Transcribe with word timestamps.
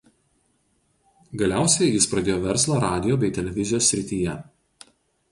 Galiausiai 1.41 1.89
jis 1.95 2.07
pradėjo 2.13 2.37
verslą 2.45 2.77
radijo 2.85 3.19
bei 3.25 3.29
televizijos 3.39 3.91
srityje. 3.93 4.35